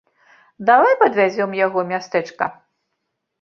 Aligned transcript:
Давай 0.69 0.93
падвязём 1.01 1.53
яго 1.59 1.77
ў 1.83 1.87
мястэчка. 1.93 2.45